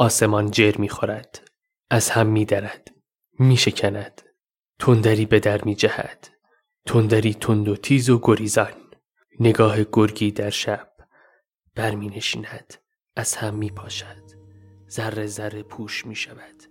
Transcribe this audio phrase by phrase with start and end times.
[0.00, 1.50] آسمان جر می‌خورد.
[1.90, 2.94] از هم میدرد.
[3.38, 4.22] میشکند.
[4.78, 6.28] تندری به در میجهد.
[6.86, 8.72] تندری تند و تیز و گریزان.
[9.40, 10.92] نگاه گرگی در شب
[11.74, 12.74] برمی نشیند
[13.16, 14.22] از هم می پاشد
[14.90, 16.62] ذره ذره پوش می شود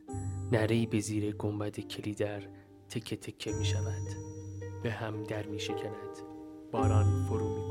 [0.52, 2.44] نری به زیر گنبد کلیدر
[2.90, 4.08] تکه تکه می شود
[4.84, 6.18] به هم در می شکند
[6.72, 7.69] باران فرو می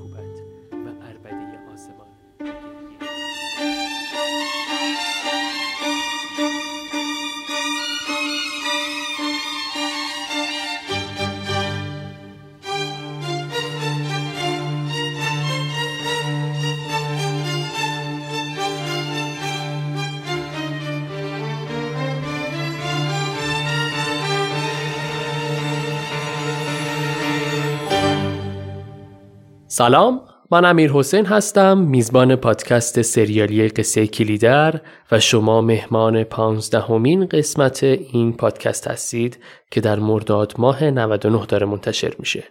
[29.78, 34.80] سلام من امیر حسین هستم میزبان پادکست سریالی قصه کلیدر
[35.12, 39.38] و شما مهمان پانزدهمین قسمت این پادکست هستید
[39.70, 42.44] که در مرداد ماه 99 داره منتشر میشه.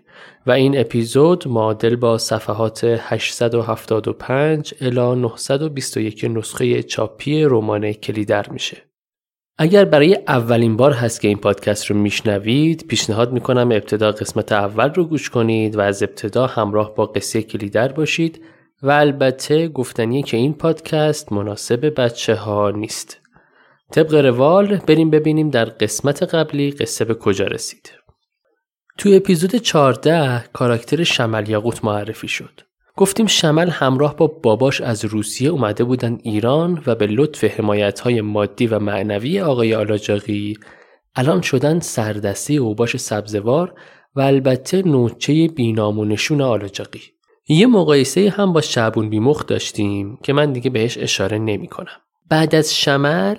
[0.45, 8.86] و این اپیزود معادل با صفحات 875 الی 921 نسخه چاپی رمان کلیدر میشه.
[9.59, 14.93] اگر برای اولین بار هست که این پادکست رو میشنوید پیشنهاد می‌کنم ابتدا قسمت اول
[14.93, 18.41] رو گوش کنید و از ابتدا همراه با قصه کلیدر باشید
[18.83, 23.21] و البته گفتنیه که این پادکست مناسب بچه ها نیست.
[23.91, 27.91] طبق روال بریم ببینیم در قسمت قبلی قصه به کجا رسید.
[28.97, 32.66] تو اپیزود 14 کاراکتر شمل یاقوت معرفی شد.
[32.97, 38.21] گفتیم شمل همراه با باباش از روسیه اومده بودن ایران و به لطف حمایت های
[38.21, 40.57] مادی و معنوی آقای آلاجاقی
[41.15, 43.73] الان شدن سردستی اوباش سبزوار
[44.15, 47.01] و البته نوچه بینامونشون آلاجاقی
[47.47, 51.97] یه مقایسه هم با شعبون بیمخ داشتیم که من دیگه بهش اشاره نمی کنم.
[52.29, 53.35] بعد از شمل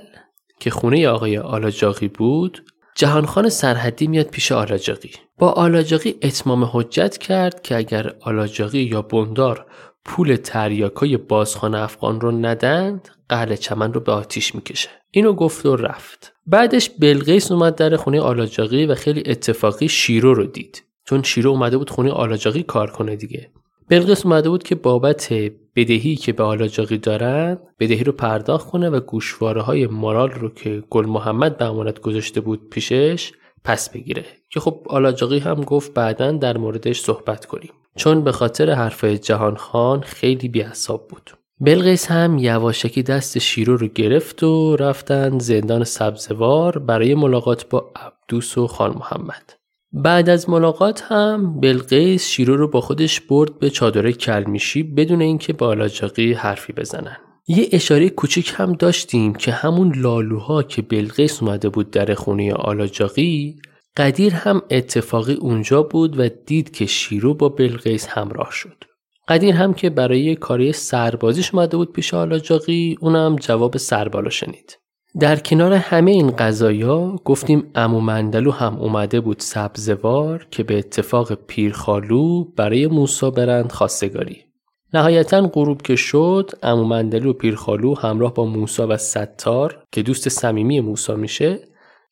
[0.60, 2.64] که خونه آقای آلاجاقی بود
[2.94, 9.66] جهانخان سرحدی میاد پیش آلاجاقی با آلاجاقی اتمام حجت کرد که اگر آلاجاقی یا بندار
[10.04, 14.88] پول تریاکای بازخان افغان رو ندند قهل چمن رو به آتیش می‌کشه.
[15.10, 16.32] اینو گفت و رفت.
[16.46, 20.84] بعدش بلقیس اومد در خونه آلاجاقی و خیلی اتفاقی شیرو رو دید.
[21.04, 23.50] چون شیرو اومده بود خونه آلاجاقی کار کنه دیگه.
[23.88, 25.32] بلقیس اومده بود که بابت
[25.76, 30.82] بدهی که به آلاجاقی دارن بدهی رو پرداخت کنه و گوشواره های مارال رو که
[30.90, 33.32] گل محمد به امانت گذاشته بود پیشش
[33.68, 34.24] پس بگیره.
[34.50, 37.70] که خب آلاجاقی هم گفت بعدا در موردش صحبت کنیم.
[37.96, 41.30] چون به خاطر حرفای جهان خان خیلی بیعصاب بود.
[41.60, 48.58] بلقیس هم یواشکی دست شیرو رو گرفت و رفتن زندان سبزوار برای ملاقات با عبدوس
[48.58, 49.52] و خان محمد.
[49.92, 55.52] بعد از ملاقات هم بلقیس شیرو رو با خودش برد به چادر کلمیشی بدون اینکه
[55.52, 57.16] با آلاجاقی حرفی بزنن.
[57.50, 63.56] یه اشاره کوچیک هم داشتیم که همون لالوها که بلقیس اومده بود در خونه آلاجاقی
[63.96, 68.84] قدیر هم اتفاقی اونجا بود و دید که شیرو با بلقیس همراه شد.
[69.28, 74.78] قدیر هم که برای کاری سربازیش اومده بود پیش آلاجاقی اونم جواب سربالا شنید.
[75.20, 81.34] در کنار همه این قضایا گفتیم امو مندلو هم اومده بود سبزوار که به اتفاق
[81.34, 84.47] پیرخالو برای موسا برند خواستگاری.
[84.92, 90.28] نهایتا غروب که شد امو مندلو و پیرخالو همراه با موسا و ستار که دوست
[90.28, 91.58] صمیمی موسا میشه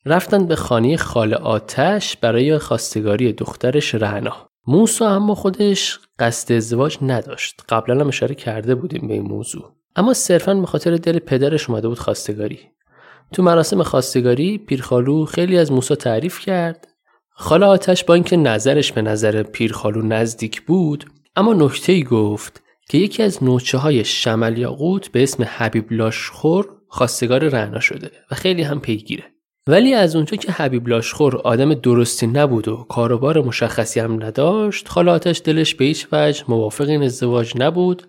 [0.06, 7.60] رفتن به خانه خال آتش برای خواستگاری دخترش رهنا موسا اما خودش قصد ازدواج نداشت.
[7.68, 9.72] قبلا هم اشاره کرده بودیم به این موضوع.
[9.96, 12.58] اما صرفا به خاطر دل پدرش اومده بود خواستگاری.
[13.32, 16.88] تو مراسم خواستگاری پیرخالو خیلی از موسا تعریف کرد.
[17.30, 21.04] خاله آتش با اینکه نظرش به نظر پیرخالو نزدیک بود
[21.36, 24.76] اما نکته ای گفت که یکی از نوچه های شمل
[25.12, 29.24] به اسم حبیب لاشخور خواستگار رعنا شده و خیلی هم پیگیره.
[29.66, 35.10] ولی از اونجا که حبیب لاشخور آدم درستی نبود و کاروبار مشخصی هم نداشت خاله
[35.10, 38.08] آتش دلش به هیچ وجه موافق این ازدواج نبود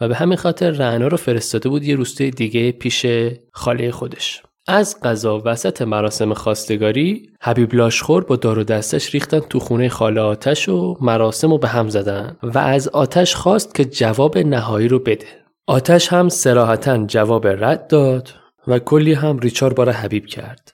[0.00, 3.06] و به همین خاطر رعنا رو فرستاده بود یه روستای دیگه پیش
[3.52, 4.42] خاله خودش.
[4.70, 10.20] از قضا وسط مراسم خواستگاری حبیب لاشخور با دار و دستش ریختن تو خونه خاله
[10.20, 14.98] آتش و مراسم رو به هم زدن و از آتش خواست که جواب نهایی رو
[14.98, 15.26] بده.
[15.66, 18.28] آتش هم سراحتا جواب رد داد
[18.66, 20.72] و کلی هم ریچار بار حبیب کرد.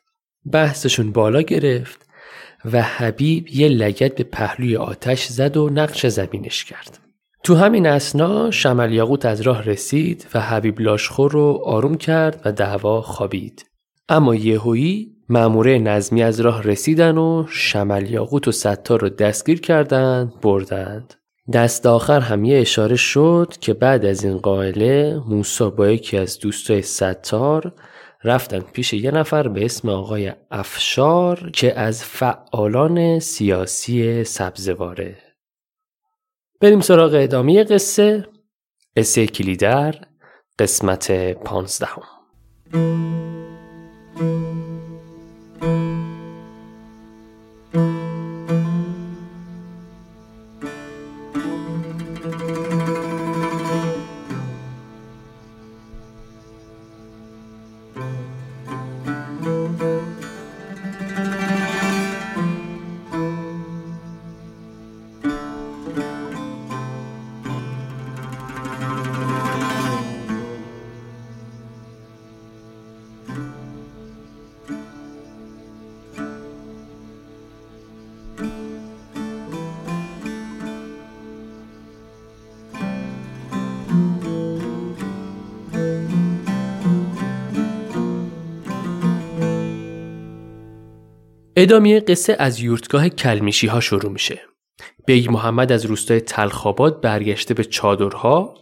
[0.52, 2.06] بحثشون بالا گرفت
[2.72, 6.98] و حبیب یه لگت به پهلوی آتش زد و نقش زمینش کرد.
[7.44, 12.52] تو همین اسنا شمل یاقوت از راه رسید و حبیب لاشخور رو آروم کرد و
[12.52, 13.64] دعوا خوابید.
[14.08, 20.40] اما یهویی ماموره نظمی از راه رسیدن و شمل یاقوت و ستار رو دستگیر کردند
[20.40, 21.14] بردند.
[21.52, 26.38] دست آخر هم یه اشاره شد که بعد از این قائله موسا با یکی از
[26.38, 27.72] دوستای ستار
[28.24, 35.16] رفتن پیش یه نفر به اسم آقای افشار که از فعالان سیاسی سبزواره.
[36.60, 38.26] بریم سراغ ادامه قصه.
[38.96, 39.94] قصه کلیدر
[40.58, 42.02] قسمت پانزدهم.
[44.16, 44.53] thank you
[91.56, 94.40] ادامه قصه از یورتگاه کلمیشی ها شروع میشه.
[95.06, 98.54] بیگ محمد از روستای تلخاباد برگشته به چادرها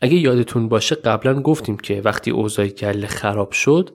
[0.00, 3.90] اگه یادتون باشه قبلا گفتیم که وقتی اوضاع گله خراب شد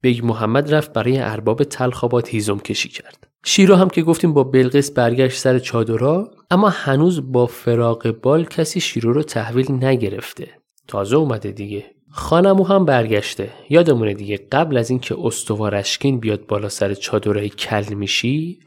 [0.00, 3.26] بیگ محمد رفت برای ارباب تلخاباد هیزم کشی کرد.
[3.44, 8.80] شیرو هم که گفتیم با بلقیس برگشت سر چادرها اما هنوز با فراغ بال کسی
[8.80, 10.48] شیرو رو تحویل نگرفته.
[10.88, 11.84] تازه اومده دیگه.
[12.14, 13.52] خان‌عمو هم برگشته.
[13.70, 18.58] یادمونه دیگه قبل از اینکه استوار اشکین بیاد بالا سر چادرای کل میشی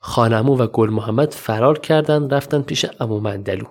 [0.00, 3.64] خانمو و گل محمد فرار کردن رفتن پیش امو مندلو.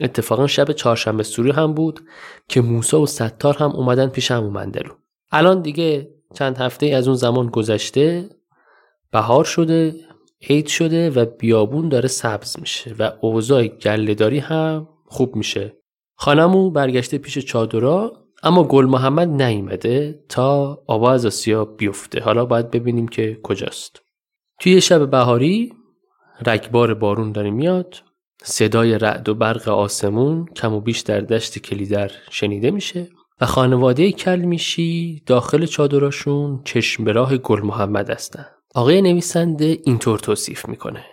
[0.00, 2.00] اتفاقا شب چهارشنبه سوری هم بود
[2.48, 4.90] که موسا و ستار هم اومدن پیش امو مندلو.
[5.32, 8.28] الان دیگه چند هفته از اون زمان گذشته
[9.12, 9.94] بهار شده
[10.48, 15.76] عید شده و بیابون داره سبز میشه و اوضاع گلهداری هم خوب میشه.
[16.14, 22.20] خانمو برگشته پیش چادرها اما گل محمد نیمده تا آوا از آسیا بیفته.
[22.20, 24.02] حالا باید ببینیم که کجاست.
[24.60, 25.72] توی شب بهاری
[26.46, 27.94] رگبار بارون داره میاد.
[28.42, 33.08] صدای رعد و برق آسمون کم و بیش در دشت کلیدر شنیده میشه
[33.40, 38.46] و خانواده کل میشی داخل چادراشون چشم به راه گل محمد هستن.
[38.74, 41.04] آقای نویسنده اینطور توصیف می‌کنه.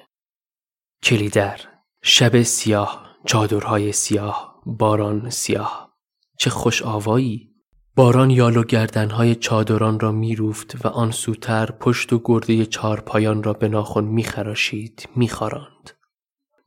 [1.04, 1.60] کلیدر
[2.04, 5.93] شب سیاه چادرهای سیاه باران سیاه.
[6.44, 7.50] چه خوش آوایی.
[7.96, 13.54] باران یال و گردنهای چادران را میروفت و آن سوتر پشت و گرده چارپایان را
[13.54, 15.92] به ناخن میخراشید میخاراند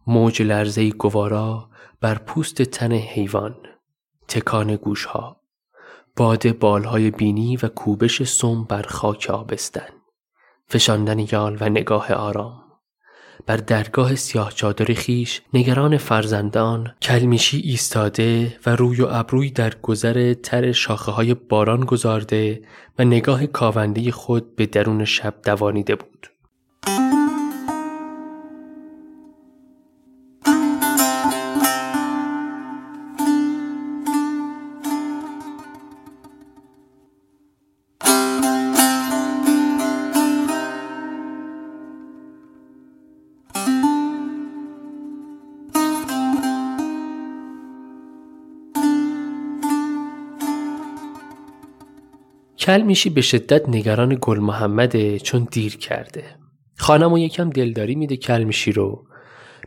[0.06, 1.70] موج لرزه گوارا
[2.00, 3.56] بر پوست تن حیوان
[4.28, 5.40] تکان گوشها.
[6.16, 9.88] باد بالهای بینی و کوبش سم بر خاک آبستن.
[10.68, 12.65] فشاندن یال و نگاه آرام.
[13.46, 20.34] بر درگاه سیاه چادر خیش نگران فرزندان کلمیشی ایستاده و روی و ابروی در گذر
[20.34, 22.62] تر شاخه های باران گذارده
[22.98, 26.26] و نگاه کاونده خود به درون شب دوانیده بود.
[52.66, 56.24] کل میشی به شدت نگران گل محمده چون دیر کرده.
[56.78, 59.06] خان‌عمو یکم دلداری میده کل میشی رو.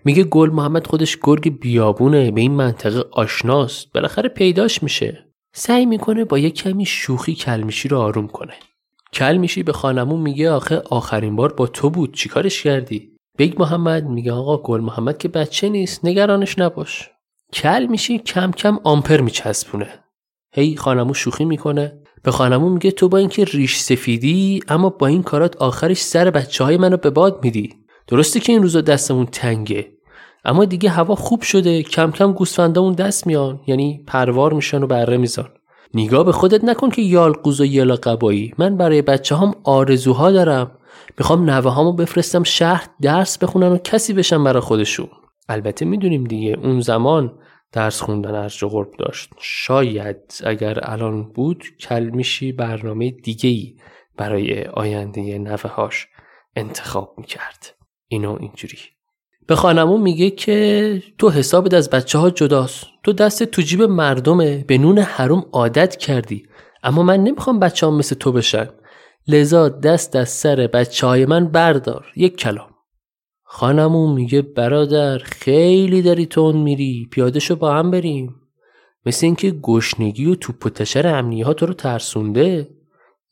[0.06, 3.94] میگه گل محمد خودش گرگ بیابونه به این منطقه آشناست.
[3.94, 5.26] بالاخره پیداش میشه.
[5.54, 8.54] سعی می‌کنه با یک کمی شوخی کلمیشی رو آروم کنه.
[9.14, 14.32] کلمیشی به خان‌عمو میگه آخه آخرین بار با تو بود چیکارش کردی؟ بیگ محمد میگه
[14.32, 17.10] آقا گل محمد که بچه نیست نگرانش نباش.
[17.54, 19.90] کل میشی کم کم آمپر میچسبونه.
[20.54, 21.99] هی خانمو شوخی می‌کنه.
[22.24, 26.64] به خانمون میگه تو با اینکه ریش سفیدی اما با این کارات آخرش سر بچه
[26.64, 27.76] های منو به باد میدی.
[28.08, 29.88] درسته که این روزا دستمون تنگه
[30.46, 35.18] اما دیگه هوا خوب شده کم کم گوسفندامون دست میان یعنی پروار میشن و بره
[35.18, 35.50] میزان.
[35.94, 40.72] نگاه به خودت نکن که یالقوز و یلا قبایی من برای بچه هم آرزوها دارم.
[41.18, 45.08] می‌خوام نوه هامو بفرستم شهر درس بخونن و کسی بشن برای خودشون.
[45.50, 47.32] البته می‌دونیم دیگه اون زمان
[47.72, 49.30] درس خوندن از قرب داشت.
[49.40, 53.76] شاید اگر الان بود کلمیشی برنامه دیگه ای
[54.18, 56.08] برای آینده نوه هاش
[56.56, 57.76] انتخاب می‌کرد.
[58.08, 58.78] اینو اینجوری.
[59.48, 62.86] به خانمون میگه که تو حسابت از بچه ها جداست.
[63.04, 64.64] تو دست تو جیب مردمه.
[64.68, 66.44] به نون حروم عادت کردی.
[66.84, 68.70] اما من نمی‌خوام بچه مثل تو بشن.
[69.28, 72.06] لذا دست از سر بچه های من بردار.
[72.16, 72.69] یک کلام.
[73.52, 78.36] خانمون میگه برادر خیلی داری تون میری پیاده شو با هم بریم.
[79.06, 82.70] مثل اینکه گشنگی و توپ و تشر امنی ها تو رو ترسونده.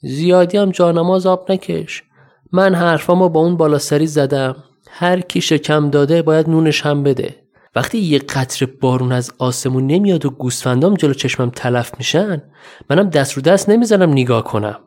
[0.02, 2.04] زیادی هم جانماز آب نکش.
[2.52, 4.64] من حرفامو با اون بالا سری زدم.
[4.90, 7.36] هر کی شکم داده باید نونش هم بده.
[7.76, 12.44] وقتی یه قطر بارون از آسمون نمیاد و گوسفندام جلو چشمم تلف میشن
[12.90, 14.80] منم دست رو دست نمی‌زنم نگاه کنم.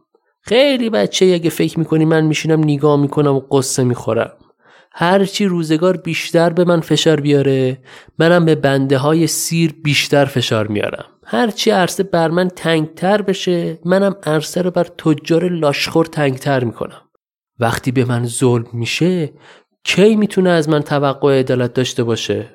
[0.43, 4.33] خیلی بچه اگه فکر می‌کنی من میشینم نگاه می‌کنم و قصه می‌خورم.
[4.93, 7.79] هرچی روزگار بیشتر به من فشار بیاره
[8.19, 11.05] منم به بنده های سیر بیشتر فشار میارم.
[11.25, 17.03] هرچی عرصه بر من تنگتر بشه منم عرصه رو بر تجار لاشخور تنگتر می‌کنم.
[17.59, 19.33] وقتی به من ظلم میشه
[19.85, 22.49] کی می‌تونه از من توقع عدالت داشته باشه؟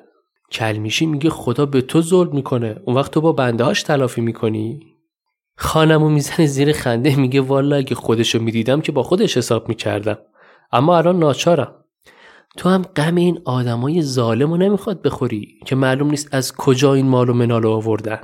[0.52, 2.76] کلمیشی میگه خدا به تو ظلم می‌کنه.
[2.84, 4.80] اون وقت تو با بنده هاش تلافی می‌کنی؟
[5.56, 10.18] خانمو می‌زنه زیر خنده میگه والا اگه خودشو می‌دیدم که با خودش حساب می‌کردم.
[10.72, 11.74] اما الان ناچارم.
[12.56, 17.28] تو هم غم این آدمای ظالمو نمی‌خواد بخوری که معلوم نیست از کجا این مال
[17.28, 18.20] و منالو آوردن.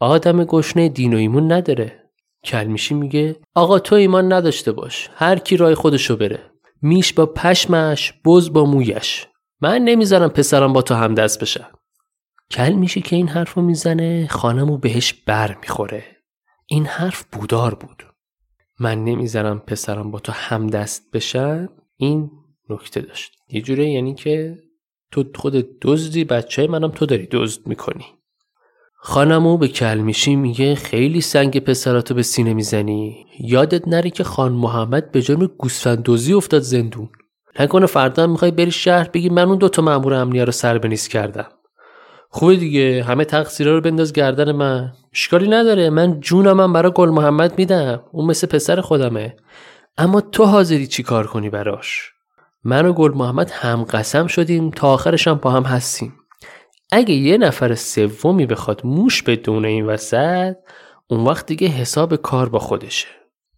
[0.00, 2.02] آدم گشنه دین و ایمون نداره.
[2.44, 5.10] کلمیشی میگه آقا تو ایمان نداشته باش.
[5.14, 6.40] هر کی رای خودشو بره.
[6.82, 9.26] میش با پشمش بز با مویش.
[9.60, 11.66] من نمی‌ذارم پسرم با تو همدست بشه.
[12.50, 16.04] کل میشه که این حرفو می‌زنه خانمو بهش بر می‌خوره.
[16.66, 18.02] این حرف بودار بود.
[18.80, 22.30] من نمی‌ذارم پسرم با تو همدست بشن این
[22.70, 23.32] نکته داشت.
[23.48, 24.58] یه جوره یعنی که
[25.12, 28.04] تو خود دزدی بچه منم تو داری دزد می‌کنی.
[28.98, 33.26] خانمو به کلمیشی میگه خیلی سنگ پسراتو به سینه می‌زنی.
[33.40, 37.08] یادت نری که خان محمد به جرم گوسفندوزی افتاد زندون.
[37.60, 41.48] نکنه فردا می‌خوای بری شهر بگی من اون دوتا مامور امنیه رو سر بنیز کردم.
[42.28, 44.92] خوبه دیگه همه تقصیرها رو بنداز گردن من.
[45.12, 48.02] اشکالی نداره من جونم من برای گل محمد میدم.
[48.12, 49.36] اون مثل پسر خودمه.
[49.98, 52.12] اما تو حاضری چی کار کنی براش؟
[52.66, 56.14] من و گل محمد هم قسم شدیم تا آخرش هم با هم هستیم.
[56.92, 60.56] اگه یه نفر سومی بخواد موش بدونه این وسط
[61.10, 63.06] اون وقت دیگه حساب کار با خودشه.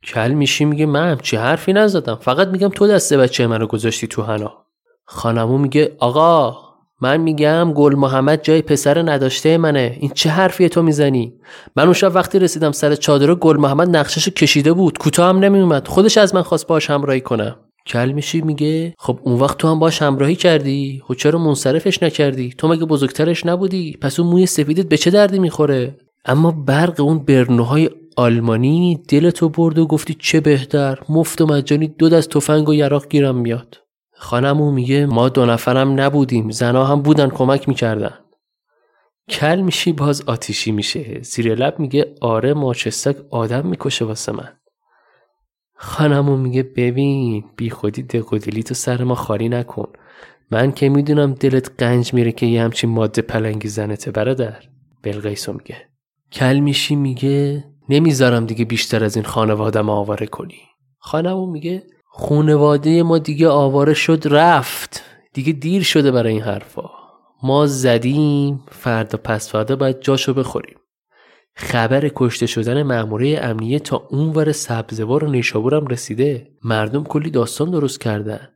[0.04, 4.22] کل میشی میگه من چی حرفی نزدم؟ فقط میگم تو دسته بچه منو گذاشتی تو
[4.22, 4.52] هنا
[5.04, 6.56] خانمو میگه آقا
[7.00, 9.96] من میگم گل محمد جای پسر نداشته منه.
[10.00, 11.32] این چه حرفیه تو می‌زنی؟
[11.76, 14.98] من اون شب وقتی رسیدم سر چادر گل محمد نقشش کشیده بود.
[14.98, 15.88] کوتاه هم نمیومد.
[15.88, 17.56] خودش از من خواست باش همراهی کنم
[17.88, 18.95] کل میشی؟ میگه.
[18.99, 21.02] خب اون وقت تو هم باش همراهی کردی.
[21.07, 25.38] خب چرا منصرفش نکردی؟ تو مگه بزرگترش نبودی؟ پس اون موی سفیدت به چه دردی
[25.38, 30.99] می‌خوره؟ اما برق اون برنوهای آلمانی دلتو برد و گفتی چه بهتر.
[31.09, 33.78] مفت و مجانی دو دست تفنگ و یراق گیرم میاد.
[34.14, 36.50] خانمو میگه ما دو نفرم نبودیم.
[36.50, 38.14] زنا هم بودن کمک می‌کردن.
[39.28, 41.23] کل میشی؟ باز آتیشی میشه.
[41.23, 44.57] زیر لب میگه آره ماچستک آدم می‌کشه واسه من.
[45.80, 49.88] خانمو میگه ببین بی خودی دقودلی تو سر ما خالی نکن.
[50.50, 54.56] من که می‌دونم دلت قنج میره که یه همچین ماده پلنگی زنته برادر
[55.02, 55.76] بلغیسو میگه.
[56.32, 60.61] کل میشی میگه نمی‌ذارم دیگه بیشتر از این خانواده ما آواره کنی.
[60.99, 61.82] خانمو میگه
[62.12, 65.04] خانواده ما دیگه آواره شد رفت.
[65.35, 66.90] دیگه دیر شده برای این حرفا.
[67.42, 70.76] ما زدیم فردا پس فردا باید جاشو بخوریم.
[71.60, 76.48] خبر کشته شدن مأموره امنیه تا اونور سبزوار و نیشابورم رسیده.
[76.64, 78.48] مردم کلی داستان درست کردن.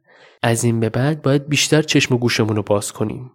[0.43, 3.31] از این به بعد باید بیشتر چشم و گوشمون رو باز کنیم.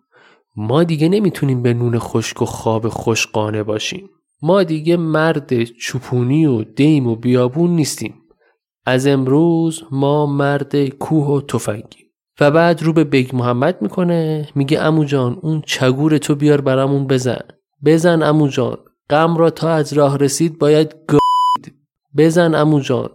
[0.56, 4.10] ما دیگه نمی‌تونیم به نون خشک و خواب خوش قانه باشیم.
[4.42, 8.14] ما دیگه مرد چوپونی و دیم و بیابون نیستیم.
[8.86, 12.06] از امروز ما مرد کوه و تفنگیم.
[12.40, 17.08] و بعد رو به بیگ محمد می‌کنه میگه امو جان اون چگور تو بیار برامون
[17.08, 17.42] بزن.
[17.86, 18.78] بزن امو جان.
[19.10, 21.76] غم را تا از راه رسید باید گاید
[22.18, 23.10] بزن امو جان.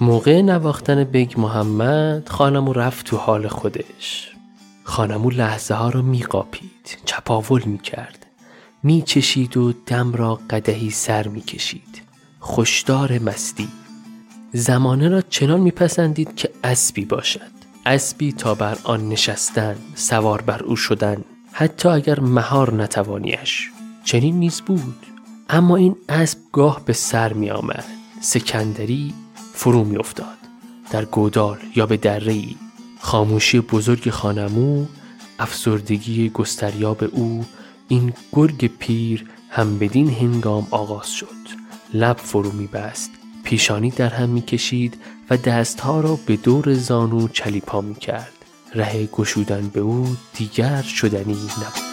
[0.00, 4.30] موقع نواختن بیگ محمد خانمو رفت تو حال خودش.
[4.84, 8.26] خانمو لحظه ها رو میقاپید چپاول می‌کرد.
[8.82, 12.02] میچشید و دم را قدهی سر می‌کشید.
[12.40, 13.68] خوشدار مستی.
[14.52, 17.55] زمانه را چنان میپسندید که اسبی باشد.
[17.86, 23.70] اسبی تا بر آن نشستن سوار بر او شدن حتی اگر مهار نتوانیش.
[24.04, 25.06] چنین نیز بود.
[25.48, 27.84] اما این اسب گاه به سر می آمد
[28.20, 29.14] سکندری
[29.54, 30.36] فرو می افتاد
[30.90, 32.42] در گودال یا به دره
[33.00, 34.86] خاموشی بزرگ خانمو
[35.38, 37.44] افسردگی گستریاب او
[37.88, 41.26] این گرگ پیر هم بدین هنگام آغاز شد.
[41.94, 43.10] لب فرو می بست
[43.46, 44.98] پیشانی در هم می کشید
[45.30, 48.32] و دستها را به دور زانو چلیپا می کرد
[48.74, 51.85] ره گشودن به او دیگر شدنی نبود.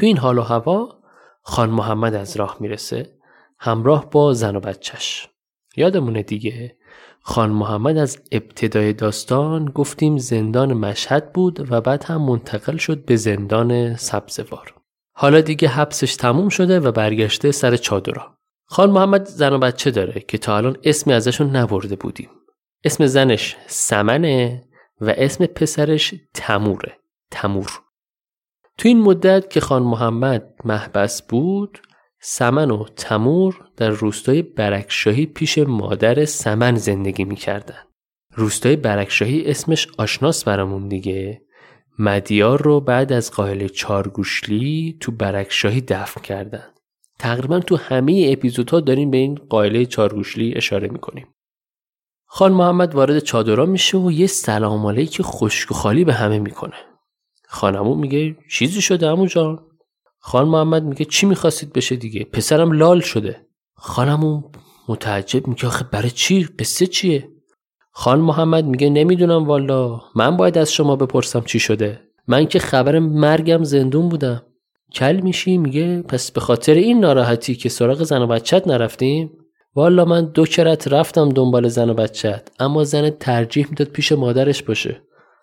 [0.00, 0.98] تو این حال و هوا
[1.42, 3.12] خان محمد از راه می‌رسه
[3.58, 5.28] همراه با زن و بچهش.
[5.76, 6.76] یادمونه دیگه
[7.22, 13.16] خان محمد از ابتدای داستان گفتیم زندان مشهد بود و بعد هم منتقل شد به
[13.16, 14.74] زندان سبزوار.
[15.12, 18.38] حالا دیگه حبسش تموم شده و برگشته سر چادرها.
[18.66, 22.30] خان محمد زن و بچه داره که تا الان اسمی ازشون نبرده بودیم.
[22.84, 24.64] اسم زنش سمنه
[25.00, 26.98] و اسم پسرش تموره.
[27.30, 27.89] تمور.
[28.80, 31.78] تو این مدت که خان محمد محبس بود
[32.20, 37.82] سمن و تمور در روستای برکشاهی پیش مادر سمن زندگی می‌کردن.
[38.34, 41.42] روستای برکشاهی اسمش آشناس برامون دیگه.
[41.98, 46.66] مدیار رو بعد از قائل چارگوشلی تو برکشاهی دفن کردن.
[47.18, 51.26] تقریبا تو همه اپیزودها داریم به این قائله چارگوشلی اشاره می‌کنیم.
[52.26, 56.89] خان محمد وارد چادرها میشه و یه سلام علیک خشک خالی به همه می‌کنه.
[57.52, 59.58] خانمون میگه چیزی شده امو جان؟
[60.18, 63.46] خان محمد میگه چی می‌خواستید بشه دیگه؟ پسرم لال شده.
[63.74, 64.44] خانمون
[64.88, 67.28] متعجب میگه آخه برای چی؟ قصه چیه؟
[67.92, 70.00] خان محمد میگه نمی‌دونم والا.
[70.14, 72.00] من باید از شما بپرسم چی شده.
[72.28, 74.42] من که خبر مرگم زندون بودم.
[74.94, 79.30] کل میشی؟ میگه پس به خاطر این ناراحتی که سراغ زن و بچت نرفتیم؟
[79.74, 84.62] والا من دو کرت رفتم دنبال زن و بچت اما زن ترجیح می‌داد پیش مادرش
[84.62, 85.02] باشه.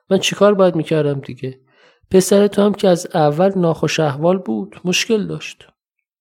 [0.09, 1.59] من چیکار باید می‌کردم دیگه؟
[2.11, 5.67] پسر تو هم که از اول ناخوش احوال بود مشکل داشت.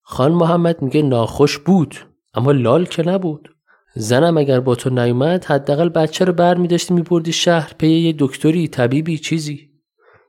[0.02, 1.94] خان محمد میگه ناخوش بود
[2.34, 3.48] اما لال که نبود.
[3.94, 8.68] زنم اگر با تو نیومد حداقل بچه رو بر میداشتی میبردی شهر پی یه دکتری
[8.68, 9.70] طبیبی چیزی.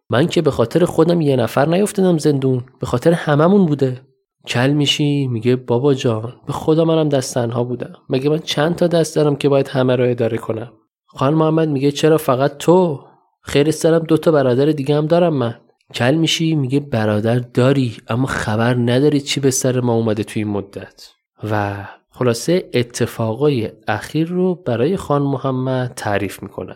[0.10, 4.02] من که به خاطر خودم یه نفر نیفتادم زندون به خاطر هممون بوده.
[4.48, 7.94] کل میشی؟ میگه بابا جان به خدا منم دست تنها بودم.
[8.10, 10.72] مگه من چند تا دست دارم که باید همه رو اداره کنم؟
[11.06, 13.07] خان محمد میگه چرا فقط تو؟
[13.48, 15.56] خیر سرم دو تا برادر دیگه هم دارم من.
[15.94, 21.10] کلمیشی میگه برادر داری اما خبر نداری چی به سر ما اومده توی این مدت.
[21.52, 26.76] و خلاصه اتفاقای اخیر رو برای خان محمد تعریف می‌کنن.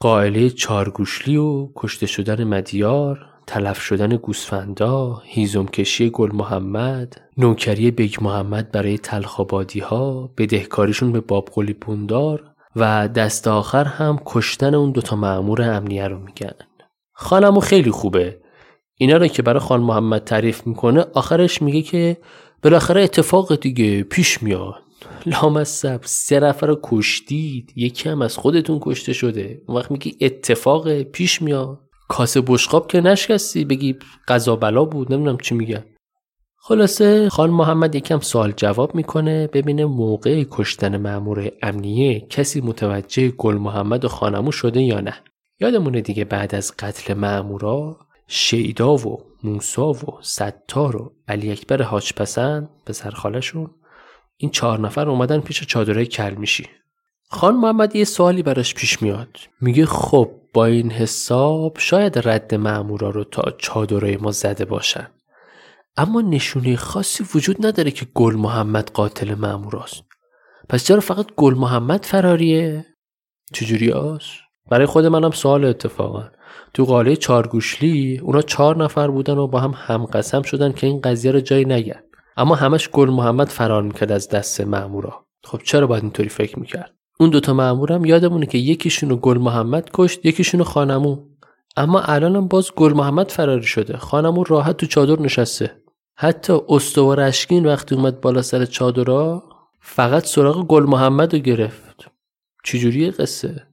[0.00, 8.72] قائله چارگوشلی و کشته شدن مدیار تلف شدن گوسفندا، هیزمکشی گل محمد، نوکری بیگ محمد
[8.72, 15.62] برای تلخابادی ها، بدهکاریشون به بابقلی بندار و دست آخر هم کشتن اون دوتا معمور
[15.62, 16.54] امنیه رو میگن.
[17.12, 18.40] خانمو خیلی خوبه.
[18.94, 22.16] اینا رو که برای خان محمد تعریف می‌کنه آخرش میگه که
[22.62, 24.82] بالاخره اتفاق دیگه پیش میاد.
[25.26, 31.02] لامصب سه نفر رو کشتید یکی هم از خودتون کشته شده اون وقت میگی اتفاق
[31.02, 33.96] پیش میاد کاسه بشقاب که نشکستی بگی
[34.28, 35.84] قضا بلا بود نمی‌دونم چی میگن
[36.60, 43.54] خلاصه خان محمد یکم سوال جواب می‌کنه ببینه موقع کشتن مامور امنیه کسی متوجه گل
[43.54, 45.14] محمد و خانمو شده یا نه.
[45.60, 52.12] یادمونه دیگه بعد از قتل مامورا شیدا و موسا و ستار و علی اکبر حاج
[52.12, 53.70] پسند به سرخالشون
[54.36, 56.66] این چهار نفر اومدن پیش چادره کل میشی
[57.30, 59.28] خان محمد یه سوالی براش پیش میاد.
[59.60, 65.06] میگه خب با این حساب شاید رد معمورا رو تا چادره ما زده باشن.
[65.98, 70.02] اما نشونه خاصی وجود نداره که گل محمد قاتل ماموراست
[70.68, 72.86] پس چرا فقط گل محمد فراریه
[73.52, 74.22] چجوری آس؟
[74.70, 76.24] برای خود منم سوال اتفاقا.
[76.74, 81.00] تو قاله چارگوشلی اونا چهار نفر بودن و با هم هم قسم شدن که این
[81.00, 82.00] قضیه رو جایی نگن
[82.36, 86.94] اما همش گل محمد فرار می‌کرد از دست مامورا خب چرا باید اینطوری فکر می‌کرد؟
[87.20, 91.16] اون دوتا مامورم یادمونه که یکیشونو گل محمد کشت یکیشونو خانمو.
[91.76, 93.96] اما الانم باز گل محمد فراری شده.
[93.96, 95.87] خانمو راحت تو چادر نشسته.
[96.20, 99.42] حتی استوار اشکین وقتی اومد بالا سر چادرها
[99.80, 102.10] فقط سراغ گل محمد رو گرفت.
[102.64, 103.66] چجوری قصه؟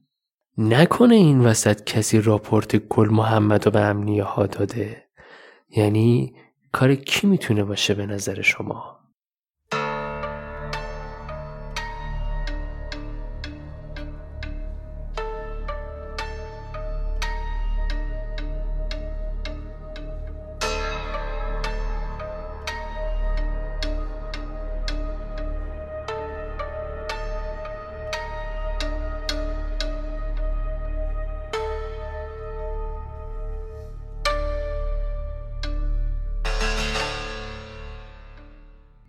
[0.58, 5.04] نکنه این وسط کسی راپورت گل محمد رو به امنیه ها داده.
[5.76, 6.34] یعنی
[6.72, 8.95] کار کی می‌تونه باشه به نظر شما؟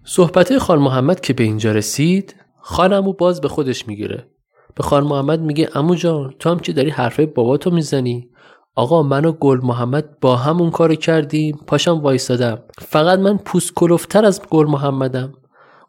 [0.10, 4.28] صحبت خان محمد که به اینجا رسید خانمو باز به خودش می‌گیره.
[4.76, 8.30] به خان محمد میگه امو جان تو هم که داری حرفه باباتو می‌زنی.
[8.76, 14.26] آقا من و گل محمد با همون کارو کردیم پاشم وایستادم فقط من پوست کلوفتر
[14.26, 15.34] از گل محمدم.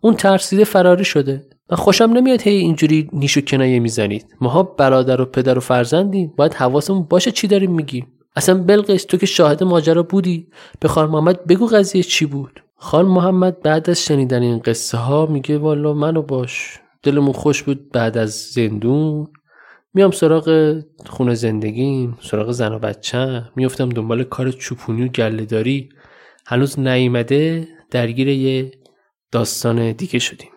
[0.00, 1.46] اون ترسیده فراری شده.
[1.70, 4.26] من خوشم نمیاد هی اینجوری نیش و کنایه می‌زنید.
[4.40, 8.06] ماها برادر و پدر و فرزندیم باید حواسمون باشه چی داریم میگیم.
[8.38, 10.48] اصلا بلقیس تو که شاهد ماجرا بودی.
[10.80, 12.62] به خان محمد بگو قضیه چی بود.
[12.76, 16.78] خان محمد بعد از شنیدن این قصه ها میگه والا منو باش.
[17.02, 19.26] دلمون خوش بود بعد از زندون.
[19.94, 23.44] میام سراغ خونه زندگیم سراغ زن و بچه.
[23.56, 25.88] میفتم دنبال کار چوپونی و گله داری
[26.46, 28.72] هنوز نیمده درگیر یه
[29.32, 30.50] داستان دیگه شدیم.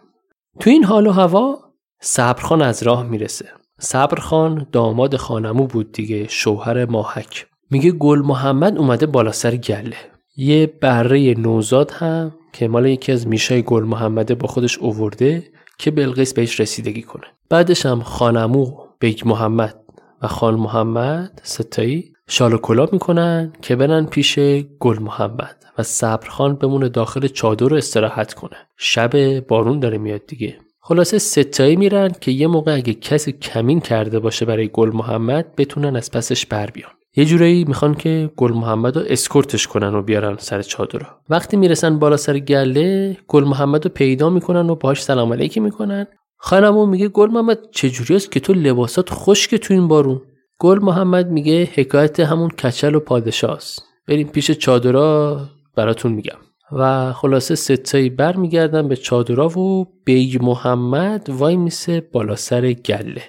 [0.59, 1.59] تو این حال و هوا
[2.01, 3.45] صبرخان از راه می‌رسه.
[3.79, 7.50] صبرخان داماد خانمو بود دیگه شوهر ماهک.
[7.71, 9.95] میگه گل محمد اومده بالا سر گله.
[10.37, 15.43] یه بره نوزاد هم که مال یکی از میشای گل محمده با خودش اوورده
[15.77, 17.23] که بلقیس بهش رسیدگی کنه.
[17.49, 19.75] بعدش هم خان عمو بیگ محمد
[20.21, 24.39] و خان محمد سه تایی شال و کلاه می‌کنن که برن پیش
[24.79, 28.57] گل محمد و صبرخان بمونه داخل چادر رو استراحت کنه.
[28.77, 30.57] شب بارون داره میاد دیگه.
[30.83, 35.55] خلاصه سه تایی میرن که یه موقع اگه کسی کمین کرده باشه برای گل محمد
[35.55, 36.91] بتونن از پسش بر بیان.
[37.15, 41.01] یه جورایی می‌خوان که گل محمد رو اسکورتش کنن و بیارن سر چادر.
[41.29, 46.07] وقتی می‌رسن بالا سر گله گل محمد رو پیدا می‌کنن و باهاش سلام علیکی می‌کنن.
[46.37, 50.21] خان عمو میگه گل محمد چجوری است که تو لباسات خشک تو این بارون؟
[50.59, 53.83] گل محمد میگه حکایت همون کچل و پادشاست.
[54.07, 55.41] بریم پیش چادرها
[55.75, 56.37] براتون میگم.
[56.71, 63.23] و خلاصه سه تایی بر میگردن به چادرها و بیگ محمد وایمیسه بالا سر گله.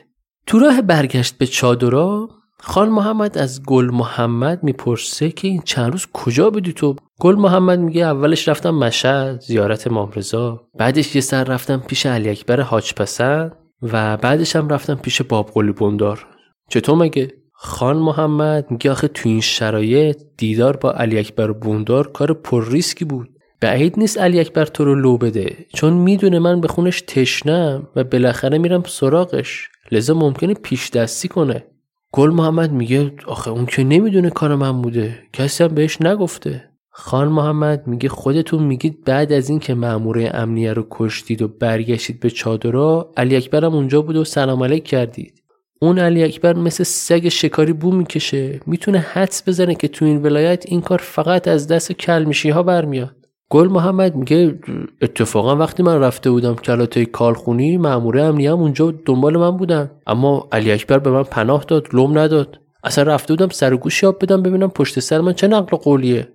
[0.46, 2.28] تو راه برگشت به چادرها
[2.64, 7.78] خان محمد از گل محمد می‌پرسه که این چند روز کجا بودی تو؟ گل محمد
[7.78, 12.94] میگه اولش رفتم مشهد زیارت امام رضا بعدش یه سر رفتم پیش علی اکبر حاج
[12.94, 16.26] پسند و بعدش هم رفتم پیش باب قلی بندار.
[16.68, 22.33] چطور مگه؟ خان محمد میگه آخه تو این شرایط دیدار با علی اکبر بوندار کار
[22.33, 23.28] پر ریسکی بود.
[23.62, 28.05] بعید نیست علی اکبر تو رو لو بده چون می‌دونه من به خونش تشنم و
[28.05, 29.68] بالاخره میرم سراغش.
[29.92, 31.64] لذا ممکنه پیش دستی کنه.
[32.12, 35.18] گل محمد میگه آخه اون که نمی‌دونه کار من بوده.
[35.33, 36.64] کسی هم بهش نگفته.
[36.90, 42.20] خان محمد میگه خودتون میگید بعد از این که ماموره امنیه رو کشتید و برگشتید
[42.20, 45.42] به چادرها علی اکبرم اونجا بود و سلام علیک کردید.
[45.81, 48.61] اون علی اکبر مثل سگ شکاری بو می‌کشه.
[48.66, 53.21] می‌تونه حدس بزنه که تو این ولایت این کار فقط از دست کلمیشی ها برمیاد.
[53.52, 54.58] گل محمد میگه
[55.02, 59.90] اتفاقا وقتی من رفته بودم کلاتای کالخونی مامورای امنیه هم اونجا دنبال من بودن.
[60.06, 62.60] اما علی اکبر به من پناه داد لوم نداد.
[62.84, 66.28] اصلا رفته بودم سر گوشی آب بدم ببینم پشت سر من چه نقل قولیه.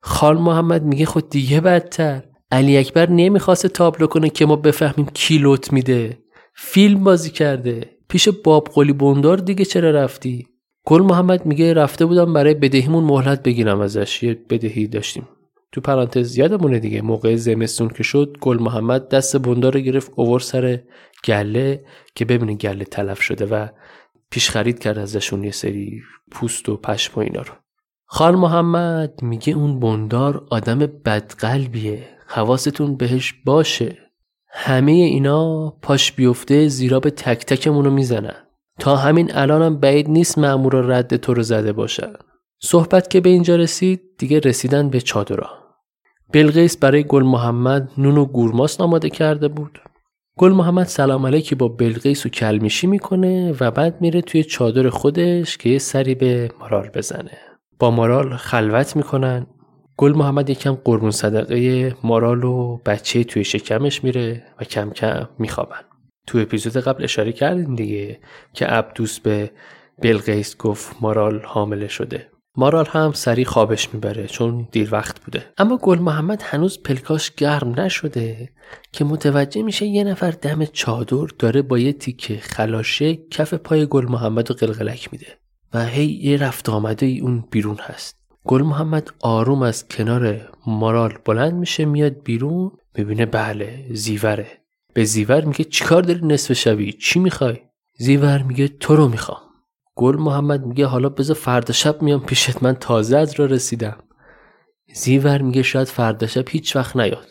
[0.00, 2.22] خان محمد میگه خب دیگه بدتر.
[2.52, 6.18] علی اکبر نمی‌خواسته تابلو کنه که ما بفهمیم کی لوت میده.
[6.54, 7.90] فیلم بازی کرده.
[8.08, 10.46] پیش باب قلی بندار دیگه چرا رفتی؟
[10.86, 14.22] گل محمد میگه رفته بودم برای بدهیمون مهلت بگیرم ازش.
[14.22, 15.28] یه بدهی داشتیم.
[15.72, 20.40] تو پرانتز یادمونه دیگه موقع زمستون که شد گل محمد دست بندار رو گرفت اوور
[20.40, 20.80] سر
[21.24, 23.68] گله که ببینه گله تلف شده و
[24.30, 26.00] پیش خرید کرد ازشون یه سری
[26.30, 27.52] پوست و پشم و اینا رو.
[28.06, 33.98] خان محمد میگه اون بندار آدم بدقلبیه حواستون بهش باشه.
[34.50, 38.34] همه اینا پاش بیفته زیرا به تک تکمون رو می‌زنن.
[38.78, 42.12] تا همین الانم بعید نیست مأمور رد تو رو زده باشن.
[42.62, 45.58] صحبت که به اینجا رسید دیگه رسیدن به چادرها.
[46.32, 49.78] بلقیس برای گل محمد نون و گورماس آماده کرده بود.
[50.38, 55.56] گل محمد سلام علیکی با بلقیس و کلمیشی می‌کنه و بعد میره توی چادر خودش
[55.56, 57.38] که یه سری به مارال بزنه.
[57.78, 59.46] با مارال خلوت می‌کنن.
[59.96, 65.80] گل محمد یکم قربون صدقه مارال و بچه توی شکمش میره و کم کم میخوابن.
[66.26, 68.20] تو اپیزود قبل اشاره کردیم دیگه
[68.52, 69.50] که عبدوس به
[70.02, 72.26] بلقیس گفت مارال حامله شده.
[72.58, 75.44] مارال هم سریع خوابش می‌بره چون دیر وقت بوده.
[75.58, 78.48] اما گل محمد هنوز پلکاش گرم نشده
[78.92, 84.06] که متوجه میشه یه نفر دم چادر داره با یه تیکه خلاشه کف پای گل
[84.08, 85.26] محمد رو قلقلک میده
[85.74, 88.16] و هی یه رفت آمده ای اون بیرون هست.
[88.44, 94.46] گل محمد آروم از کنار مارال بلند میشه میاد بیرون می‌بینه بله زیوره.
[94.94, 97.56] به زیور میگه چیکار داری نصف شبی؟ چی می‌خوای؟
[97.98, 99.47] زیور میگه تو رو می‌خوام.
[99.98, 103.98] گل محمد میگه حالا بذار فردا شب میام پیشت من تازه از را رسیدم.
[104.94, 107.26] زیور میگه شاید فردا شب هیچ وقت نیاد.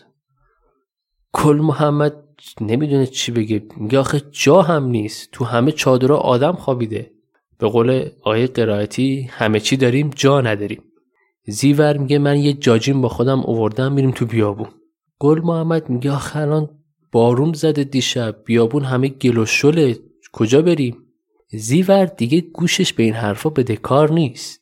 [1.34, 2.14] گل محمد
[2.62, 3.64] نمی‌دونه چی بگه.
[3.78, 5.30] میگه آخه جا هم نیست.
[5.32, 7.12] تو همه چادرها آدم خوابیده.
[7.58, 10.84] به قول آیه قرائتی همه چی داریم جا نداریم.
[11.48, 14.70] زیور میگه من یه جاجیم با خودم اووردم میریم تو بیابون.
[15.20, 16.70] گل محمد میگه آخه الان
[17.12, 18.44] بارون زده دیشب.
[18.46, 20.00] بیابون همه گل و شله.
[20.34, 21.07] کجا بریم؟
[21.52, 24.62] زیور دیگه گوشش به این حرفا بده کار نیست.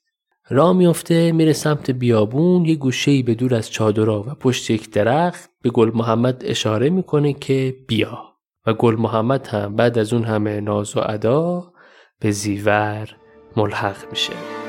[0.50, 5.50] را میافته میره سمت بیابون یه گوشه به دور از چادرها و پشت یک درخت
[5.62, 8.20] به گل محمد اشاره می‌کنه که بیا.
[8.66, 11.74] و گل محمد هم بعد از اون همه ناز و ادا
[12.20, 13.16] به زیور
[13.58, 14.65] ملحق میشه.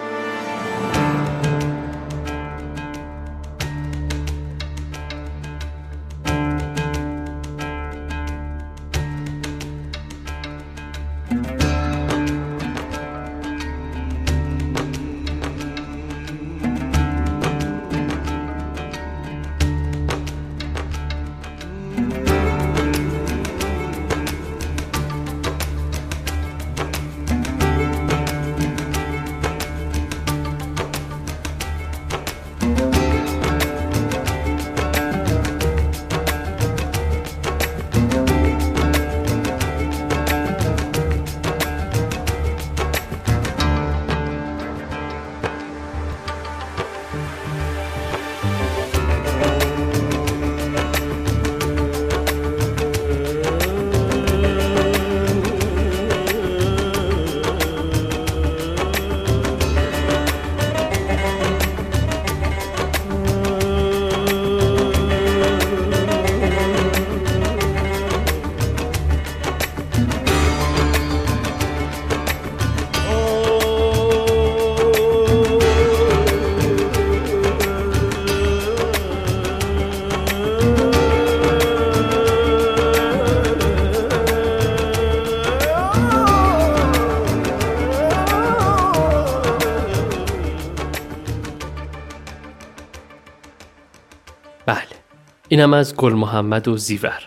[95.57, 97.23] اینم از گل محمد و زیور.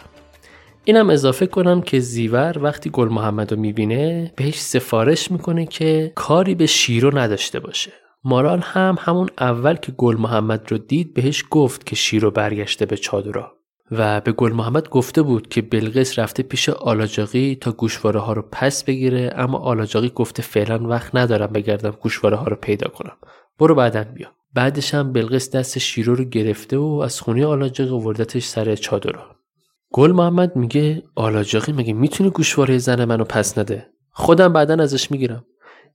[0.85, 6.55] اینم اضافه کنم که زیور وقتی گل محمد رو می‌بینه بهش سفارش می‌کنه که کاری
[6.55, 7.91] به شیرو نداشته باشه.
[8.23, 12.97] مارال هم همون اول که گل محمد رو دید بهش گفت که شیرو برگشته به
[12.97, 13.58] چادرها.
[13.91, 18.41] و به گل محمد گفته بود که بلقیس رفته پیش آلاجاقی تا گوشواره ها رو
[18.51, 23.17] پس بگیره اما آلاجاقی گفته فعلا وقت ندارم بگردم گوشواره ها رو پیدا کنم.
[23.59, 24.27] برو بعدا بیا.
[24.53, 29.35] بعدش هم بلقیس دست شیرو رو گرفته و از خونه آلاجاقی وردتش سر چادرها
[29.91, 35.45] گل محمد میگه آلاجاقی مگه می‌تونه گوشواره زن منو پس نده؟ خودم بعدا ازش می‌گیرم.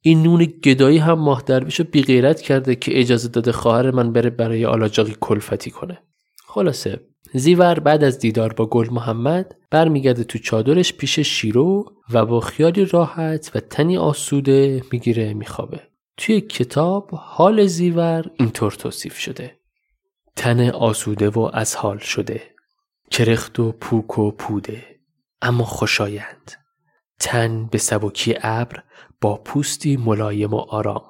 [0.00, 4.30] این نون گدایی هم ماه درویشو بی غیرت کرده که اجازه داده خواهر من بره
[4.30, 5.98] برای آلاجاقی کلفتی کنه.
[6.46, 7.00] خلاصه
[7.36, 12.84] زیور بعد از دیدار با گل محمد برمیگرده تو چادرش پیش شیرو و با خیالی
[12.84, 15.80] راحت و تنی آسوده می‌گیره میخوابه.
[16.16, 19.58] توی کتاب حال زیور اینطور توصیف شده.
[20.36, 22.42] تن آسوده و از حال شده.
[23.10, 24.84] کرخت و پوک و پوده.
[25.42, 26.52] اما خوشایند.
[27.20, 28.82] تن به سبکی ابر
[29.20, 31.04] با پوستی ملایم و آرام.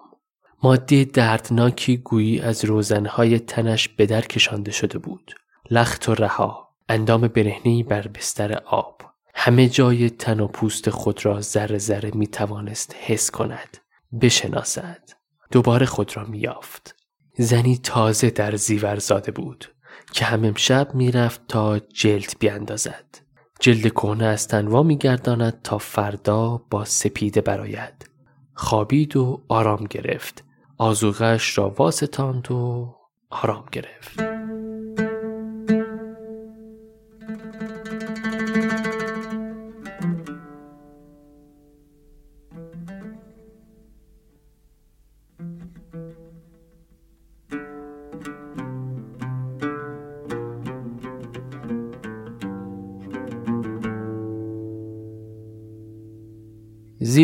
[0.63, 5.35] ماده دردناکی گویی از روزنهای تنش به در کشانده شده بود.
[5.71, 9.03] لخت و رها اندام برهنی بر بستر آب.
[9.35, 13.79] همه جای تن و پوست خود را ذره ذره می توانست حس کند
[14.21, 15.09] بشناسد.
[15.51, 16.97] دوباره خود را میافت
[17.39, 19.75] زنی تازه در زیور زاده بود
[20.13, 23.19] که هم امشب می‌رفت تا جلد بیاندازد
[23.61, 28.11] جلد کهنه از تنوا میگرداند تا فردا با سپیده براید
[28.55, 30.45] خوابید و آرام گرفت.
[30.79, 32.95] آزوغش را واستاند و
[33.31, 34.34] آرام گرفت.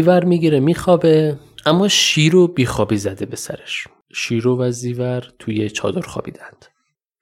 [0.00, 3.88] زیور می‌گیره میخوابه اما شیرو بیخوابی زده به سرش.
[4.14, 6.66] شیرو و زیور توی چادر خوابیدند.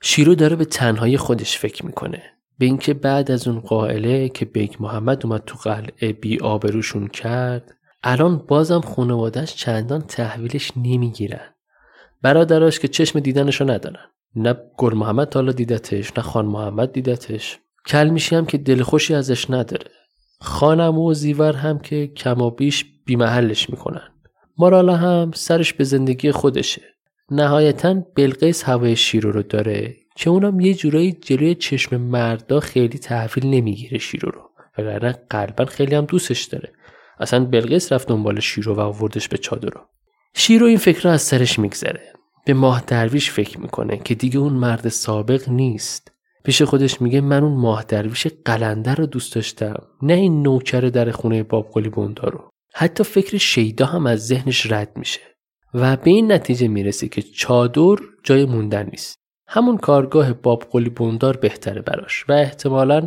[0.03, 2.23] شیرو داره به تنهایی خودش فکر می‌کنه.
[2.59, 7.75] به اینکه بعد از اون قائله که بیگ محمد اومد تو قلعه بی آبروشون کرد
[8.03, 11.55] الان بازم خانوادهش چندان تحویلش نمی‌گیرن.
[12.23, 14.07] برادراش که چشم دیدنشو ندارن.
[14.37, 17.59] نه گل محمد حالا دیدتش نه خان محمد دیدتش.
[17.87, 19.91] کلمیشی هم که دلخوشی ازش نداره.
[20.41, 24.09] خانم و زیور هم که کم و بیش بیمحلش می‌کنن.
[24.59, 26.83] مارالا هم سرش به زندگی خودشه.
[27.31, 33.47] نهایتا بلقیس هوای شیرو رو داره که اونم یه جورایی جلوی چشم مردا خیلی تحویل
[33.47, 34.41] نمی‌گیره شیرو رو.
[34.79, 36.73] وگرنه قلبا خیلی هم دوستش داره.
[37.21, 39.71] اصلا بلقیس رفت دنبال شیرو و آوردش به چادر.
[40.35, 42.13] شیرو این فکر رو از سرش میگذره.
[42.47, 46.13] به ماه درویش فکر می‌کنه که دیگه اون مرد سابق نیست.
[46.49, 51.11] پیش خودش میگه من اون ماه درویش قلنده رو دوست داشتم نه این نوکر در
[51.11, 51.91] خونه باب قلی
[52.75, 55.21] حتی فکر شیدا هم از ذهنش رد میشه
[55.75, 59.17] و به این نتیجه می‌رسه که چادر جای موندن نیست.
[59.47, 63.07] همون کارگاه باب قلی بوندار بهتره براش و احتمالا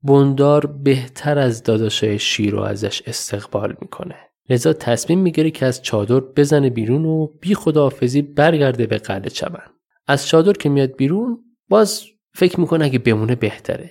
[0.00, 4.16] بوندار بهتر از داداشای شیرو ازش استقبال می‌کنه.
[4.50, 9.66] لذا تصمیم می‌گیره که از چادر بزنه بیرون و بی خداحافظی برگرده به قلعه چمن.
[10.06, 12.04] از چادر که میاد بیرون باز
[12.38, 13.90] فکر می‌کنه اگه بمونه بهتره.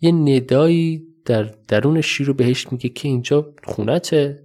[0.00, 4.42] یه ندایی در درون شیر رو بهش میگه که اینجا خونته.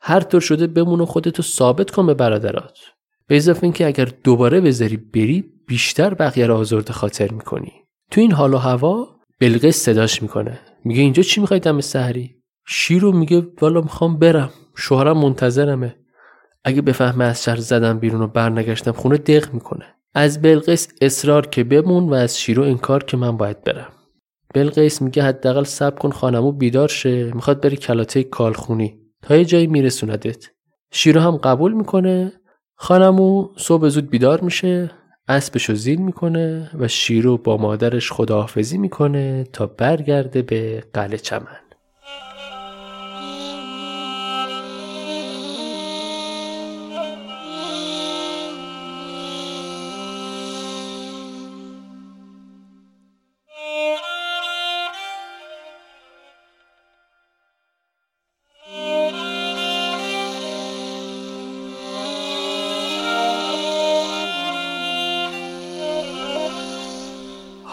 [0.00, 2.78] هر طور شده بمون خودتو ثابت کن به برادرات.
[3.26, 7.72] به اضافه اینکه اگر دوباره بذاری بری بیشتر بقیه را آزرده خاطر می‌کنی.
[8.10, 10.60] تو این حال و هوا بلقیس صداش می‌کنه.
[10.84, 12.36] میگه اینجا چی می‌خوای دم سحری؟
[12.66, 14.50] شیرو میگه والا می‌خوام برم.
[14.76, 15.96] شوهرم منتظرمه.
[16.64, 19.86] اگه بفهمه از شهر زدم بیرون و برنگشتم خونه دق می‌کنه.
[20.14, 23.92] از بلقیس اصرار که بمون و از شیرو انکار که من باید برم.
[24.54, 28.98] بلقیس میگه حداقل صبر کن خانمو بیدار شه می‌خواد بری کلاته کالخونی.
[29.22, 30.46] تا یه جایی میرسوندت.
[30.92, 32.32] شیرو هم قبول می‌کنه.
[32.76, 34.90] خانمو صبح زود بیدار میشه
[35.28, 41.56] اسبشو زین می‌کنه و شیرو با مادرش خداحافظی می‌کنه تا برگرده به قلعه چمن.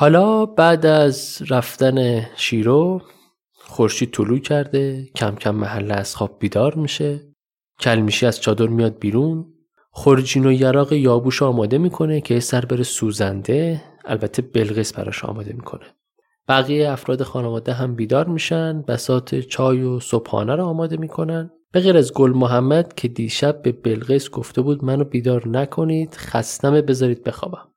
[0.02, 3.02] حالا بعد از رفتن شیرو
[3.54, 7.20] خورشید طلوع کرده کم کم محله از خواب بیدار میشه
[7.80, 9.46] کلمیشی از چادر میاد بیرون
[9.92, 15.86] خورجین و یراق یابوش آماده می‌کنه که سر بره سوزنده البته بلغیس براش آماده می‌کنه.
[16.48, 21.52] بقیه افراد خانواده هم بیدار میشن بسات چای و صبحانه رو آماده می‌کنن.
[21.72, 26.82] به غیر از گل محمد که دیشب به بلغیس گفته بود منو بیدار نکنید خستمه
[26.82, 27.71] بذارید بخوابم.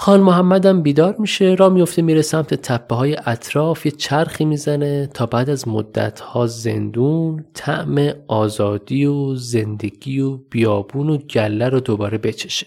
[0.00, 1.54] خان محمدم بیدار میشه.
[1.54, 3.86] را میفته میره سمت تپه های اطراف.
[3.86, 11.10] یه چرخی می‌زنه تا بعد از مدت ها زندون طعم آزادی و زندگی و بیابون
[11.10, 12.66] و گله رو دوباره بچشه.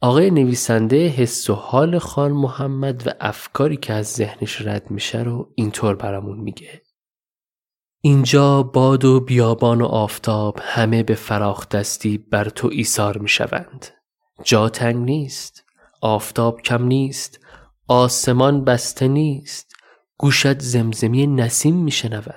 [0.00, 5.52] آقای نویسنده حس و حال خان محمد و افکاری که از ذهنش رد میشه رو
[5.54, 6.82] اینطور برامون میگه.
[8.00, 13.86] اینجا باد و بیابان و آفتاب همه به فراخ دستی بر تو ایثار می‌شوند.
[14.44, 15.65] جا تنگ نیست.
[16.00, 17.40] آفتاب کم نیست
[17.88, 19.76] آسمان بسته نیست
[20.18, 22.34] گوشت زمزمی نسیم میشنود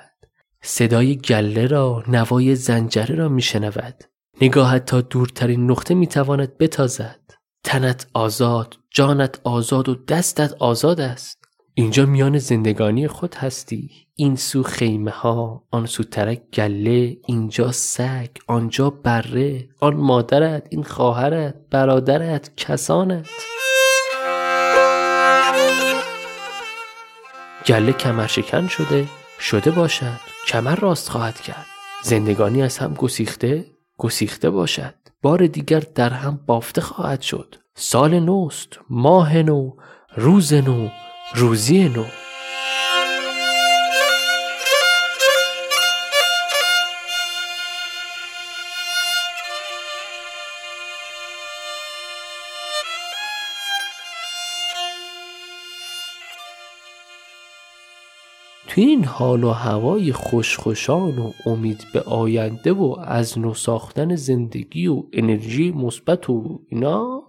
[0.62, 4.04] صدای گله را نوای زنجره را میشنود
[4.42, 7.20] نگاهت تا دورترین نقطه می‌تواند بتازد.
[7.64, 11.39] تنت آزاد جانت آزاد و دستت آزاد است.
[11.80, 13.90] اینجا میان زندگانی خود هستی.
[14.16, 19.70] این سو خیمه ها آن سو ترک گله اینجا سگ آنجا بره.
[19.80, 23.30] آن مادرت این خواهرت برادرت کسانت.
[27.66, 29.06] گله کمر شکن شده
[29.40, 30.20] شده باشد.
[30.48, 31.66] کمر راست خواهد کرد.
[32.04, 33.66] زندگانی از هم گسیخته
[33.98, 34.96] گسیخته باشد.
[35.22, 37.56] بار دیگر در هم بافته خواهد شد.
[37.76, 39.72] سال نوست ماه نو
[40.16, 40.90] روز نو
[41.36, 42.06] روزی نو.
[58.68, 64.88] توی این حال و هوای خوشخوشان و امید به آینده و از نو ساختن زندگی
[64.88, 67.29] و انرژی مثبت و اینا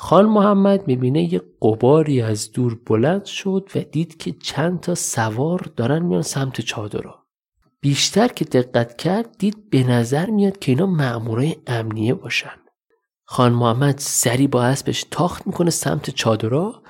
[0.00, 5.70] خان محمد می‌بینه یه قباری از دور بلند شد و دید که چند تا سوار
[5.76, 7.26] دارن میان سمت چادرها
[7.80, 12.56] بیشتر که دقت کرد دید به نظر میاد که اینا مأمورای امنیه باشن.
[13.24, 16.82] خان محمد سری با اسبش تاخت می‌کنه سمت چادرها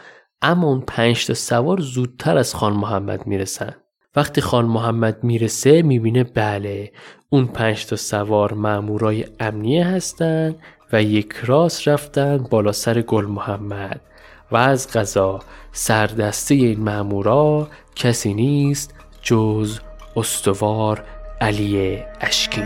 [0.43, 3.75] اما اون پنج تا سوار زودتر از خان محمد می‌رسن.
[4.17, 6.93] وقتی خان محمد می‌رسه می‌بینه بله
[7.31, 10.57] اون پنج تا سوار مامورای امنیه هستن
[10.93, 14.01] و یک راست رفتن بالا سر گل محمد
[14.51, 15.41] و از غذا
[15.73, 19.79] سردسته این مامورا کسی نیست جز
[20.17, 21.05] استوار
[21.41, 22.63] علی اشکی.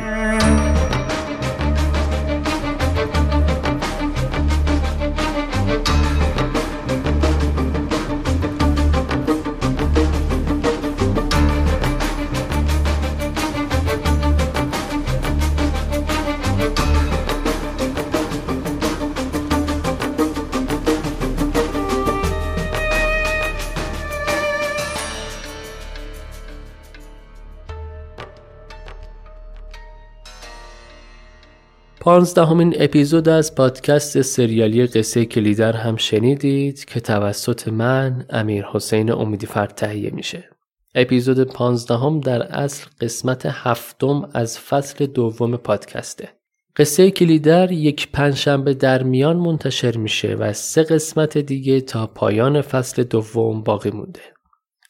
[32.03, 39.47] پانزدهمین اپیزود از پادکست سریالی قصه کلیدر هم شنیدید که توسط من امیر حسین امیدی
[39.47, 40.49] فرد تهیه میشه.
[40.95, 46.29] اپیزود پانزدهم در اصل قسمت هفتم از فصل دوم پادکسته.
[46.77, 53.03] قصه کلیدر یک پنجشنبه در میان منتشر میشه و سه قسمت دیگه تا پایان فصل
[53.03, 54.21] دوم باقی مونده.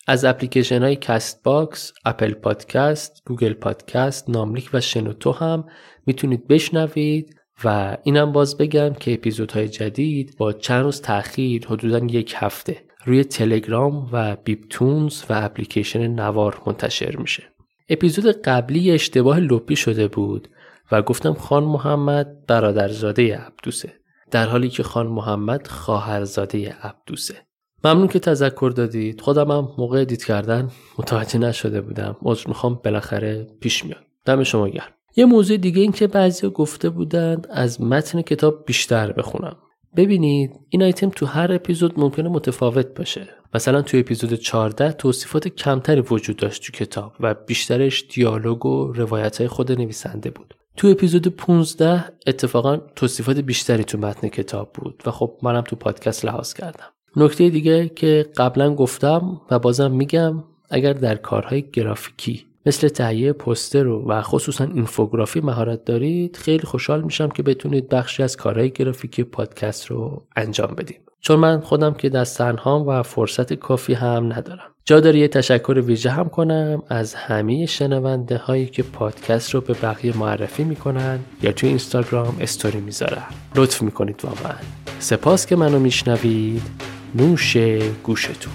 [0.06, 5.64] از اپلیکیشن های Castbox، Apple Podcast، Google Podcast، ناملیک و شنوتو هم
[6.06, 12.34] می‌تونید بشنوید و اینم باز بگم که اپیزودهای جدید با چند روز تاخیر حدودا یک
[12.36, 17.42] هفته روی تلگرام و بیپتونز و اپلیکیشن نوار منتشر میشه.
[17.88, 20.48] اپیزود قبلی اشتباه لپی شده بود
[20.92, 23.92] و گفتم خان محمد برادرزاده عبدوسه
[24.30, 27.34] در حالی که خان محمد خواهرزاده عبدوسه.
[27.84, 29.20] ممنون که تذکر دادید.
[29.20, 32.16] خودم هم موقع دید کردن متوجه نشده بودم.
[32.22, 32.80] عذر می‌خوام.
[32.84, 34.04] بالاخره پیش میاد.
[34.24, 34.92] دم شما گرم.
[35.16, 39.56] یه موضوع دیگه این که بعضی گفته بودند از متن کتاب بیشتر بخونم.
[39.96, 43.28] ببینید این آیتم تو هر اپیزود ممکنه متفاوت باشه.
[43.54, 49.38] مثلا تو اپیزود 14 توصیفات کمتری وجود داشت تو کتاب و بیشترش دیالوگ و روایت
[49.38, 50.54] های خود نویسنده بود.
[50.76, 56.24] تو اپیزود 15 اتفاقا توصیفات بیشتری تو متن کتاب بود و خب منم تو پادکست
[56.24, 56.86] لحاظ کردم.
[57.16, 63.86] نکته دیگه که قبلا گفتم و بازم میگم اگر در کارهای گرافیکی مثل تهیه پوستر
[63.86, 69.86] و خصوصا اینفوگرافی مهارت دارید خیلی خوشحال میشم که بتونید بخشی از کارهای گرافیکی پادکست
[69.86, 71.00] رو انجام بدیم.
[71.20, 74.74] چون من خودم که دست تنهام و فرصت کافی هم ندارم.
[74.84, 79.74] جا داره یه تشکر ویژه هم کنم از همه شنونده هایی که پادکست رو به
[79.82, 83.24] بقیه معرفی می‌کنن یا توی اینستاگرام استوری می‌ذارن.
[83.56, 84.56] لطف می‌کنید واقعا.
[84.98, 86.62] سپاس که منو میشنوید.
[87.14, 87.56] نوش
[88.02, 88.52] گوشتون.